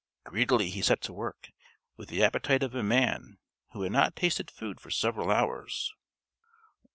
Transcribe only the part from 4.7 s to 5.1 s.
for